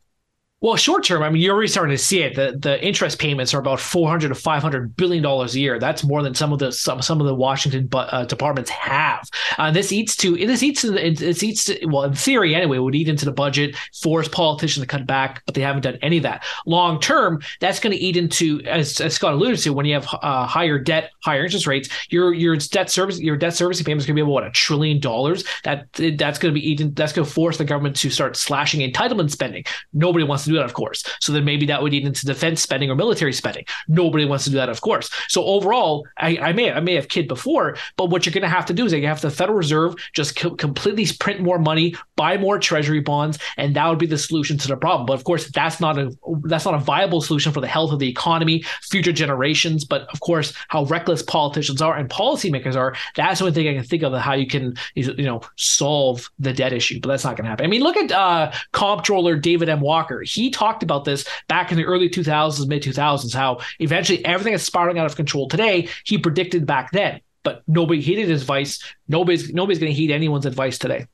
[0.62, 2.34] Well, short term, I mean, you're already starting to see it.
[2.34, 5.78] The the interest payments are about 400 to 500 billion dollars a year.
[5.78, 9.26] That's more than some of the some, some of the Washington uh, departments have.
[9.56, 12.94] Uh, this eats to this eats to it eats to, well, in theory anyway, would
[12.94, 16.24] eat into the budget, force politicians to cut back, but they haven't done any of
[16.24, 16.44] that.
[16.66, 20.06] Long term, that's going to eat into as, as Scott alluded to, when you have
[20.20, 24.14] uh, higher debt, higher interest rates, your your debt service your debt servicing payments going
[24.14, 25.42] to be about what a trillion dollars.
[25.64, 26.92] That that's going to be eaten.
[26.92, 29.64] That's going to force the government to start slashing entitlement spending.
[29.94, 31.04] Nobody wants to do that, of course.
[31.20, 33.64] So then maybe that would eat into defense spending or military spending.
[33.88, 35.10] Nobody wants to do that, of course.
[35.28, 38.48] So overall, I, I may I may have kid before, but what you're going to
[38.48, 41.94] have to do is you have the Federal Reserve just co- completely print more money,
[42.16, 45.06] buy more Treasury bonds, and that would be the solution to the problem.
[45.06, 46.12] But of course, that's not a
[46.44, 49.84] that's not a viable solution for the health of the economy, future generations.
[49.84, 53.74] But of course, how reckless politicians are and policymakers are, that's the only thing I
[53.74, 57.00] can think of how you can you know solve the debt issue.
[57.00, 57.66] But that's not going to happen.
[57.66, 59.80] I mean, look at uh, comptroller David M.
[59.80, 60.22] Walker.
[60.22, 64.62] He talked about this back in the early 2000s, mid 2000s, how eventually everything is
[64.62, 65.88] spiraling out of control today.
[66.04, 68.82] He predicted back then, but nobody heeded his advice.
[69.08, 71.06] Nobody's nobody's going to heed anyone's advice today.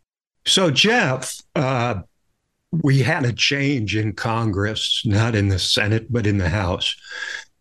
[0.47, 2.03] So, Jeff, uh,
[2.71, 6.95] we had a change in Congress, not in the Senate, but in the House,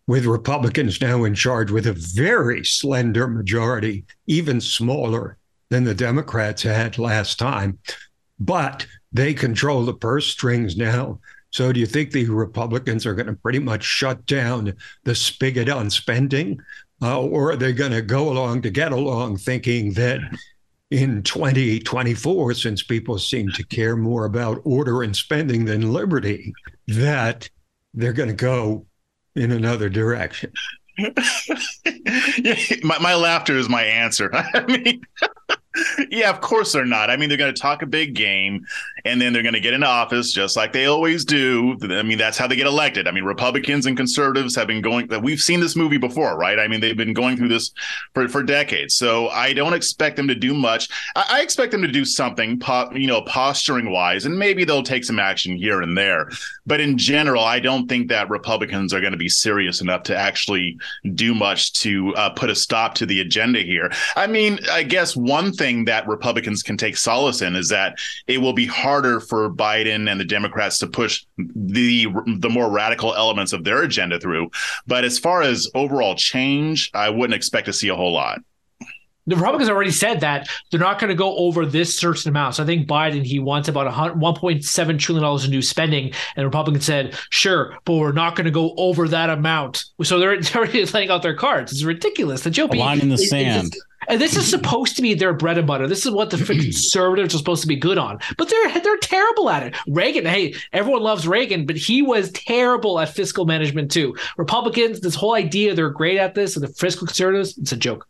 [0.06, 5.36] with Republicans now in charge with a very slender majority, even smaller
[5.68, 7.78] than the Democrats had last time.
[8.38, 11.20] But they control the purse strings now.
[11.56, 15.70] So, do you think the Republicans are going to pretty much shut down the spigot
[15.70, 16.60] on spending?
[17.00, 20.20] Uh, or are they going to go along to get along thinking that
[20.90, 26.52] in 2024, since people seem to care more about order and spending than liberty,
[26.88, 27.48] that
[27.94, 28.84] they're going to go
[29.34, 30.52] in another direction?
[32.82, 34.30] my, my laughter is my answer.
[34.34, 35.00] I mean,
[36.10, 37.10] yeah, of course they're not.
[37.10, 38.66] I mean, they're going to talk a big game
[39.04, 41.78] and then they're going to get into office just like they always do.
[41.82, 43.06] I mean, that's how they get elected.
[43.06, 46.58] I mean, Republicans and conservatives have been going, we've seen this movie before, right?
[46.58, 47.70] I mean, they've been going through this
[48.14, 48.94] for, for decades.
[48.94, 50.88] So I don't expect them to do much.
[51.14, 52.60] I, I expect them to do something,
[52.94, 56.30] you know, posturing wise, and maybe they'll take some action here and there.
[56.66, 60.16] But in general, I don't think that Republicans are going to be serious enough to
[60.16, 60.78] actually
[61.14, 63.90] do much to uh, put a stop to the agenda here.
[64.16, 67.98] I mean, I guess one thing thing that Republicans can take solace in is that
[68.26, 72.06] it will be harder for Biden and the Democrats to push the
[72.38, 74.50] the more radical elements of their agenda through.
[74.86, 78.40] But as far as overall change, I wouldn't expect to see a whole lot
[79.26, 82.56] the Republicans already said that they're not going to go over this certain amount.
[82.56, 86.44] So I think Biden he wants about 1.7 trillion dollars in new spending, and the
[86.44, 90.62] Republicans said, "Sure, but we're not going to go over that amount." So they're, they're
[90.62, 91.72] already laying out their cards.
[91.72, 92.42] It's ridiculous.
[92.42, 93.74] The joke, a line in the sand.
[94.08, 95.88] And this is supposed to be their bread and butter.
[95.88, 98.18] This is what the conservatives are supposed to be good on.
[98.38, 99.76] But they're they're terrible at it.
[99.88, 104.16] Reagan, hey, everyone loves Reagan, but he was terrible at fiscal management too.
[104.36, 108.06] Republicans, this whole idea they're great at this, and the fiscal conservatives, it's a joke.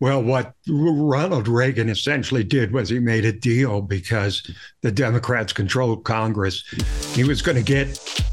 [0.00, 6.04] Well, what Ronald Reagan essentially did was he made a deal because the Democrats controlled
[6.04, 6.64] Congress.
[7.14, 7.88] He was going to get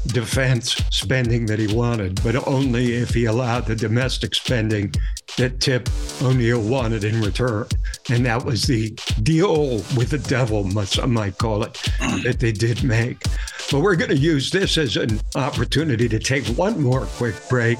[0.06, 4.94] defense spending that he wanted, but only if he allowed the domestic spending
[5.36, 5.90] that Tip
[6.22, 7.66] O'Neill wanted in return.
[8.08, 11.74] And that was the deal with the devil, some might call it,
[12.22, 13.22] that they did make.
[13.70, 17.76] But we're going to use this as an opportunity to take one more quick break,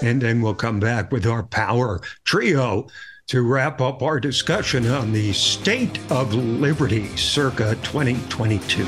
[0.00, 2.86] and then we'll come back with our power trio
[3.32, 8.84] to wrap up our discussion on the state of liberty circa 2022.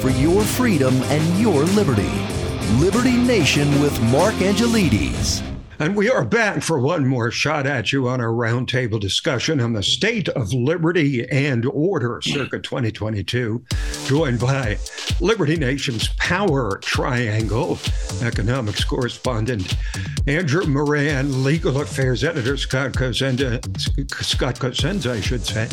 [0.00, 2.10] For your freedom and your liberty.
[2.80, 5.44] Liberty Nation with Mark Angelides.
[5.80, 9.74] And we are back for one more shot at you on our roundtable discussion on
[9.74, 13.62] the state of liberty and order circa 2022,
[14.06, 14.76] joined by
[15.20, 17.78] Liberty Nation's Power Triangle
[18.22, 19.76] economics correspondent
[20.26, 23.60] Andrew Moran, legal affairs editor Scott Cosenza,
[24.24, 25.68] Scott Cosenza, I should say,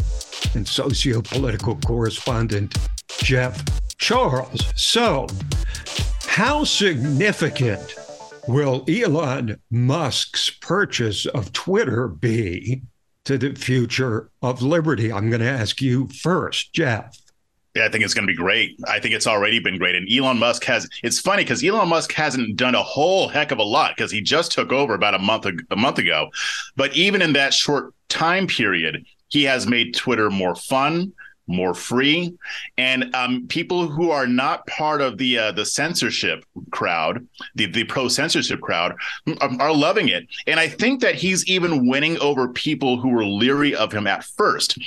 [0.53, 2.77] and socio-political correspondent
[3.17, 3.63] Jeff
[3.97, 4.71] Charles.
[4.75, 5.25] So,
[6.27, 7.95] how significant
[8.47, 12.81] will Elon Musk's purchase of Twitter be
[13.25, 15.11] to the future of liberty?
[15.11, 17.17] I'm going to ask you first, Jeff.
[17.75, 18.79] Yeah, I think it's going to be great.
[18.87, 19.95] I think it's already been great.
[19.95, 23.57] And Elon Musk has, it's funny because Elon Musk hasn't done a whole heck of
[23.57, 26.29] a lot because he just took over about a month, a month ago.
[26.77, 31.11] But even in that short time period, he has made Twitter more fun,
[31.47, 32.33] more free,
[32.77, 37.83] and um, people who are not part of the uh, the censorship crowd, the the
[37.83, 38.95] pro censorship crowd,
[39.41, 40.27] are, are loving it.
[40.47, 44.23] And I think that he's even winning over people who were leery of him at
[44.23, 44.77] first.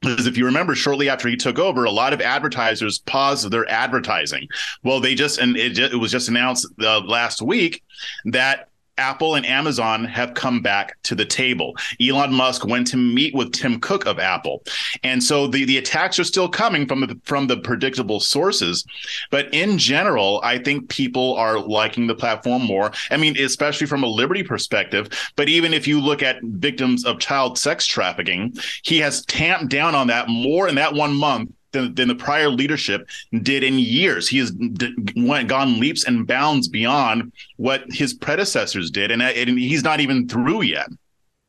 [0.00, 3.68] Because if you remember shortly after he took over a lot of advertisers paused their
[3.70, 4.48] advertising.
[4.82, 7.82] Well they just and it, just, it was just announced uh, last week
[8.26, 11.76] that Apple and Amazon have come back to the table.
[12.00, 14.62] Elon Musk went to meet with Tim Cook of Apple.
[15.02, 18.84] And so the, the attacks are still coming from the from the predictable sources.
[19.30, 22.92] But in general, I think people are liking the platform more.
[23.10, 25.08] I mean, especially from a liberty perspective.
[25.36, 29.94] But even if you look at victims of child sex trafficking, he has tamped down
[29.94, 33.06] on that more in that one month than, than the prior leadership
[33.42, 34.26] did in years.
[34.26, 39.58] He has d- went gone leaps and bounds beyond what his predecessors did, and, and
[39.58, 40.88] he's not even through yet.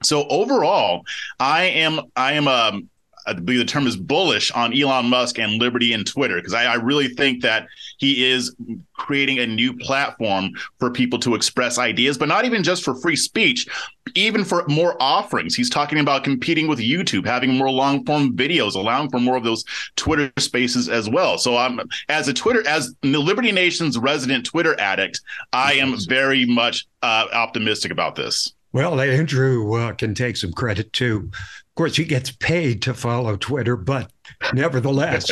[0.03, 1.05] So overall,
[1.39, 2.89] I am I am um,
[3.27, 6.65] I believe the term is bullish on Elon Musk and Liberty and Twitter because I,
[6.65, 8.55] I, really think that he is
[8.93, 13.15] creating a new platform for people to express ideas, but not even just for free
[13.15, 13.67] speech,
[14.13, 15.55] even for more offerings.
[15.55, 19.43] He's talking about competing with YouTube, having more long form videos, allowing for more of
[19.43, 19.63] those
[19.95, 21.37] Twitter spaces as well.
[21.37, 26.45] So I'm as a Twitter as the Liberty Nation's resident Twitter addict, I am very
[26.45, 28.53] much uh, optimistic about this.
[28.71, 31.31] Well, Andrew uh, can take some credit too.
[31.75, 34.09] Of course, he gets paid to follow Twitter, but
[34.53, 35.29] nevertheless,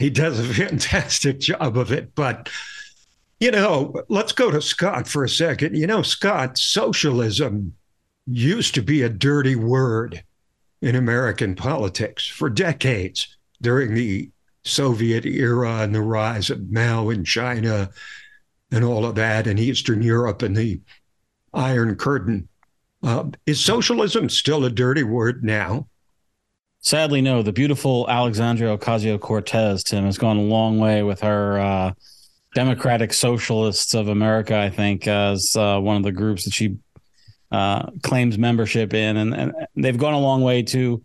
[0.00, 2.16] he does a fantastic job of it.
[2.16, 2.48] But,
[3.38, 5.76] you know, let's go to Scott for a second.
[5.76, 7.74] You know, Scott, socialism
[8.26, 10.24] used to be a dirty word
[10.82, 14.32] in American politics for decades during the
[14.64, 17.90] Soviet era and the rise of Mao in China
[18.72, 20.80] and all of that, in Eastern Europe and the
[21.54, 22.48] Iron Curtain
[23.02, 25.86] uh, is socialism still a dirty word now?
[26.80, 27.42] Sadly, no.
[27.42, 31.92] The beautiful Alexandria Ocasio Cortez, Tim, has gone a long way with her uh,
[32.54, 36.76] Democratic Socialists of America, I think, as uh, one of the groups that she
[37.50, 39.16] uh, claims membership in.
[39.16, 41.04] And, and, they've gone a long way to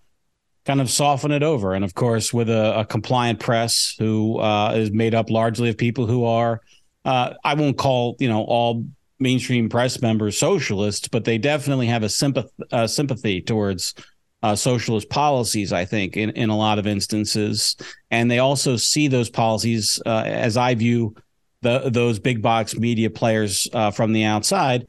[0.66, 1.74] kind of soften it over.
[1.74, 5.78] And of course, with a, a compliant press who uh, is made up largely of
[5.78, 6.62] people who are,
[7.06, 8.86] uh, I won't call, you know, all
[9.24, 13.96] mainstream press members socialists, but they definitely have a sympath- uh, sympathy towards
[14.44, 17.76] uh, socialist policies, I think, in, in a lot of instances.
[18.12, 21.16] And they also see those policies, uh, as I view
[21.62, 24.86] the, those big box media players uh, from the outside,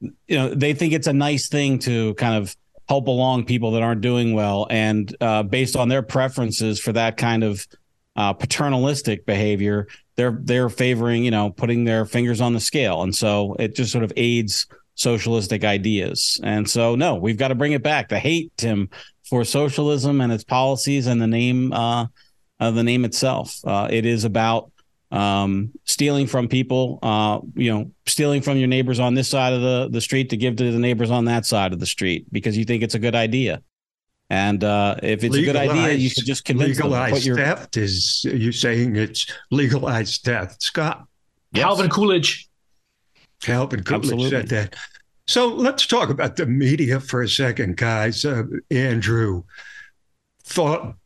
[0.00, 2.54] you know, they think it's a nice thing to kind of
[2.88, 4.66] help along people that aren't doing well.
[4.70, 7.66] And uh, based on their preferences for that kind of
[8.16, 9.86] uh, paternalistic behavior,
[10.16, 13.92] they're they're favoring you know putting their fingers on the scale, and so it just
[13.92, 16.40] sort of aids socialistic ideas.
[16.42, 18.08] And so no, we've got to bring it back.
[18.08, 18.88] The hate, Tim,
[19.28, 22.06] for socialism and its policies and the name uh,
[22.58, 23.56] uh the name itself.
[23.64, 24.72] Uh, it is about
[25.10, 29.60] um, stealing from people, uh, you know, stealing from your neighbors on this side of
[29.60, 32.58] the, the street to give to the neighbors on that side of the street because
[32.58, 33.62] you think it's a good idea.
[34.28, 37.26] And uh, if it's legalized, a good idea, you should just convince legalized them.
[37.26, 37.36] Your...
[37.36, 41.06] theft is you saying it's legalized theft, Scott?
[41.52, 41.62] Yes.
[41.62, 42.48] Calvin Coolidge.
[43.40, 44.30] Calvin Coolidge Absolutely.
[44.30, 44.76] said that.
[45.28, 48.24] So let's talk about the media for a second, guys.
[48.24, 49.44] Uh, Andrew,
[50.44, 50.96] thought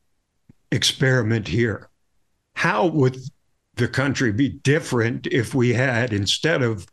[0.71, 1.89] experiment here.
[2.55, 3.19] How would
[3.77, 6.87] the country be different if we had, instead of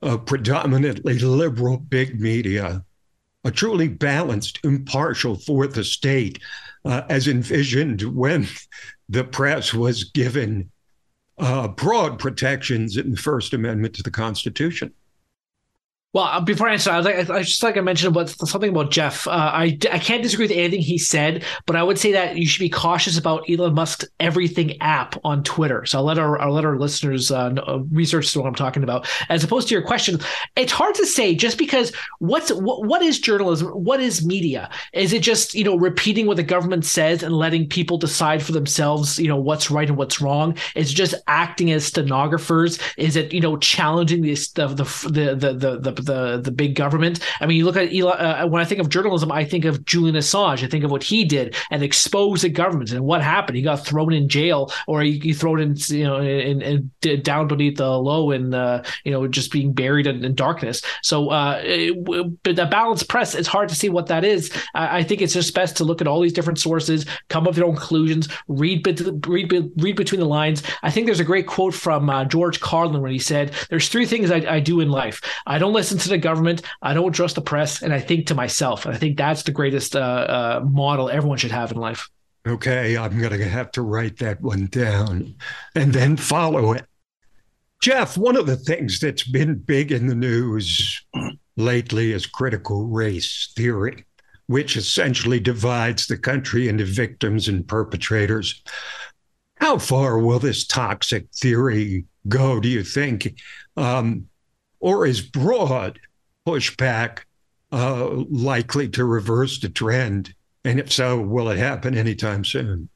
[0.00, 2.84] a predominantly liberal big media,
[3.44, 6.38] a truly balanced, impartial fourth estate,
[6.84, 8.46] uh, as envisioned when
[9.08, 10.70] the press was given
[11.38, 14.92] uh, broad protections in the First Amendment to the Constitution.
[16.14, 18.68] Well, uh, before I answer, I, was like, I just like I mentioned about something
[18.68, 19.26] about Jeff.
[19.26, 22.46] Uh, I I can't disagree with anything he said, but I would say that you
[22.46, 25.86] should be cautious about Elon Musk's Everything app on Twitter.
[25.86, 29.08] So I'll let our let our listeners uh, uh research what I'm talking about.
[29.30, 30.20] As opposed to your question,
[30.54, 33.68] it's hard to say just because what's what what is journalism?
[33.68, 34.68] What is media?
[34.92, 38.52] Is it just you know repeating what the government says and letting people decide for
[38.52, 39.18] themselves?
[39.18, 40.58] You know what's right and what's wrong?
[40.74, 42.78] Is it just acting as stenographers?
[42.98, 47.20] Is it you know challenging the the the the the, the the the big government.
[47.40, 49.84] I mean, you look at Elon, uh, when I think of journalism, I think of
[49.84, 50.64] Julian Assange.
[50.64, 53.56] I think of what he did and exposed the government and what happened.
[53.56, 57.22] He got thrown in jail, or he, he thrown in you know in, in, in,
[57.22, 60.82] down beneath the low and uh, you know just being buried in, in darkness.
[61.02, 64.52] So, uh, it, the balanced press, it's hard to see what that is.
[64.74, 67.50] I, I, think it's just best to look at all these different sources, come up
[67.50, 68.86] with your own conclusions, read
[69.26, 70.62] read read between the lines.
[70.82, 74.06] I think there's a great quote from uh, George Carlin when he said, "There's three
[74.06, 75.20] things I, I do in life.
[75.46, 76.62] I don't listen listen to the government.
[76.80, 78.86] I don't trust the press, and I think to myself.
[78.86, 82.08] And I think that's the greatest uh, uh, model everyone should have in life.
[82.46, 85.36] Okay, I'm going to have to write that one down
[85.76, 86.84] and then follow it.
[87.80, 91.04] Jeff, one of the things that's been big in the news
[91.56, 94.04] lately is critical race theory,
[94.46, 98.62] which essentially divides the country into victims and perpetrators.
[99.56, 103.36] How far will this toxic theory go, do you think?
[103.76, 104.26] Um,
[104.82, 105.98] or is broad
[106.46, 107.20] pushback
[107.70, 110.34] uh, likely to reverse the trend?
[110.64, 112.88] And if so, will it happen anytime soon?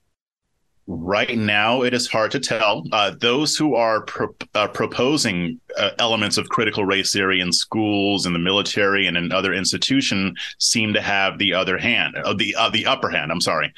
[0.89, 2.84] Right now, it is hard to tell.
[2.93, 8.24] Uh, those who are pro- uh, proposing uh, elements of critical race theory in schools,
[8.24, 12.55] in the military, and in other institutions seem to have the other hand, uh, the
[12.55, 13.32] uh, the upper hand.
[13.32, 13.72] I'm sorry.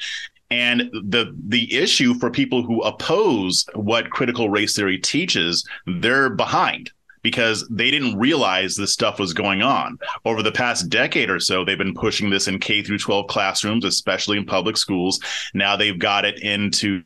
[0.51, 6.91] And the the issue for people who oppose what critical race theory teaches, they're behind
[7.21, 9.97] because they didn't realize this stuff was going on.
[10.25, 13.85] Over the past decade or so, they've been pushing this in K through 12 classrooms,
[13.85, 15.19] especially in public schools.
[15.53, 17.03] Now they've got it into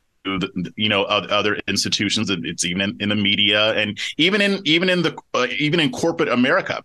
[0.77, 5.17] you know other institutions it's even in, the media and even in even in the
[5.33, 6.81] uh, even in corporate america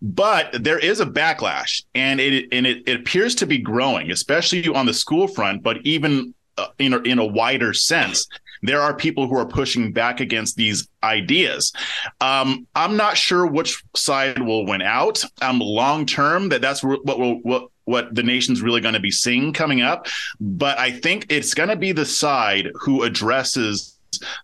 [0.00, 4.66] but there is a backlash and it and it, it appears to be growing especially
[4.68, 8.26] on the school front but even uh, in, in a wider sense
[8.62, 11.72] there are people who are pushing back against these ideas.
[12.20, 15.22] Um, I'm not sure which side will win out.
[15.42, 19.10] Um, long term, that that's what will what what the nation's really going to be
[19.10, 20.06] seeing coming up.
[20.40, 23.98] But I think it's going to be the side who addresses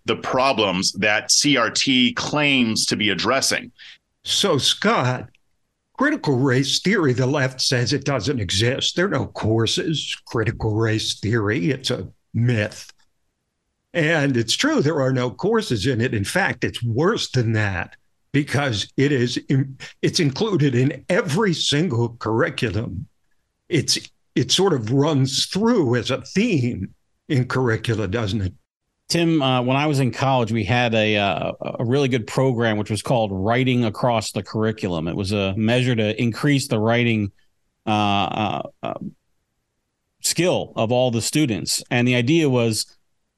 [0.05, 3.71] the problems that CRT claims to be addressing.
[4.23, 5.29] So, Scott,
[5.97, 8.95] critical race theory, the left says it doesn't exist.
[8.95, 11.69] There are no courses, critical race theory.
[11.69, 12.91] It's a myth.
[13.95, 16.13] And it's true, there are no courses in it.
[16.13, 17.95] In fact, it's worse than that
[18.33, 19.39] because it is
[20.01, 23.07] it's included in every single curriculum.
[23.69, 23.97] It's
[24.35, 26.93] it sort of runs through as a theme
[27.29, 28.53] in curricula, doesn't it?
[29.07, 32.77] Tim, uh, when I was in college, we had a uh, a really good program
[32.77, 35.07] which was called Writing Across the Curriculum.
[35.07, 37.31] It was a measure to increase the writing
[37.85, 38.93] uh, uh, uh
[40.21, 42.94] skill of all the students, and the idea was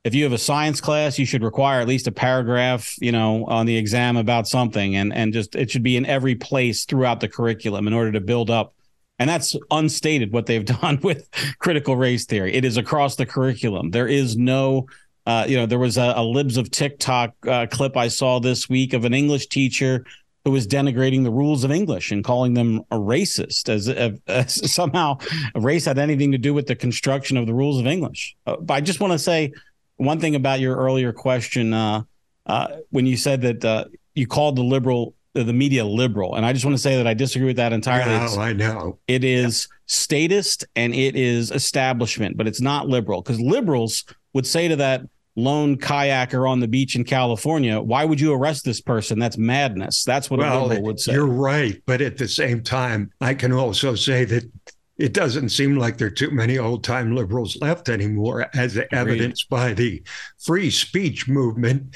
[0.08, 3.46] if you have a science class, you should require at least a paragraph, you know,
[3.46, 7.20] on the exam about something, and and just it should be in every place throughout
[7.20, 8.74] the curriculum in order to build up.
[9.20, 11.30] And that's unstated what they've done with
[11.60, 12.54] critical race theory.
[12.54, 13.92] It is across the curriculum.
[13.92, 14.88] There is no,
[15.26, 18.70] uh, you know, there was a, a Libs of TikTok uh, clip I saw this
[18.70, 20.06] week of an English teacher
[20.46, 25.18] who was denigrating the rules of English and calling them a racist, as, as somehow
[25.56, 28.38] race had anything to do with the construction of the rules of English.
[28.46, 29.52] Uh, but I just want to say
[29.98, 32.04] one thing about your earlier question, uh,
[32.46, 33.86] uh, when you said that uh,
[34.16, 37.06] you called the liberal uh, the media liberal, and I just want to say that
[37.06, 38.16] I disagree with that entirely.
[38.16, 39.00] Oh, I know.
[39.08, 39.76] It is yeah.
[39.88, 45.02] statist and it is establishment, but it's not liberal because liberals would say to that
[45.36, 49.20] lone kayaker on the beach in California, why would you arrest this person?
[49.20, 50.04] That's madness.
[50.04, 51.14] That's what well, a liberal would say.
[51.14, 54.50] You're right, but at the same time, I can also say that
[54.98, 58.88] it doesn't seem like there are too many old time liberals left anymore, as Agreed.
[58.92, 60.02] evidenced by the
[60.40, 61.96] free speech movement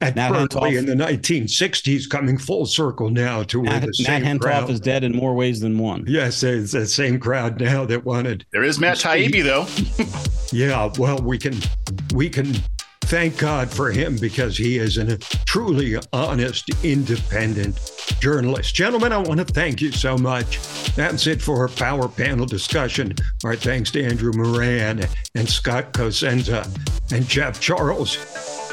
[0.00, 3.94] at Nat Berkeley Hentoff, in the 1960s, coming full circle now to where Nat, the
[3.94, 6.04] same Nat Hentoff crowd, is dead in more ways than one.
[6.08, 8.44] Yes, it's the same crowd now that wanted.
[8.52, 9.66] There is Matt Taibbi, though.
[10.56, 11.54] yeah, well, we can
[12.14, 12.52] we can
[13.12, 17.78] thank God for him because he is a truly honest, independent
[18.20, 18.74] journalist.
[18.74, 20.58] Gentlemen, I want to thank you so much.
[20.94, 23.12] That's it for our power panel discussion.
[23.44, 25.04] Our thanks to Andrew Moran
[25.34, 26.66] and Scott Cosenza
[27.12, 28.16] and Jeff Charles.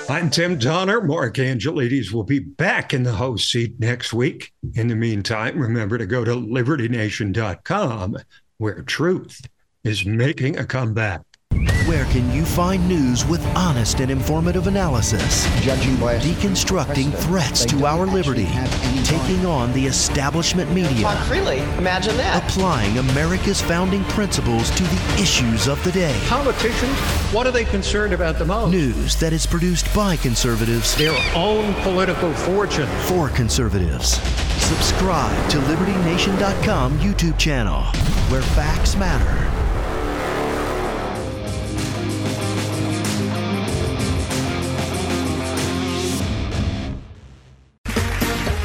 [0.09, 1.01] I'm Tim Donner.
[1.01, 4.53] Mark Angelides will be back in the host seat next week.
[4.75, 8.17] In the meantime, remember to go to libertynation.com
[8.57, 9.41] where truth
[9.83, 11.23] is making a comeback.
[11.89, 15.43] Where can you find news with honest and informative analysis?
[15.63, 18.47] Judging by Deconstructing threats to our liberty,
[19.05, 21.57] taking on the establishment media, Talk freely.
[21.79, 22.43] Imagine that.
[22.47, 26.15] applying America's founding principles to the issues of the day.
[26.27, 26.95] Politicians,
[27.33, 28.69] what are they concerned about the most?
[28.69, 32.87] News that is produced by conservatives Their own political fortune.
[33.07, 34.19] for conservatives.
[34.61, 37.81] Subscribe to LibertyNation.com YouTube channel,
[38.29, 39.58] where facts matter.